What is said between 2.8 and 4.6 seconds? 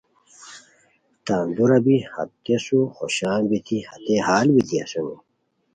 خوشان بیتی ہتئے ہال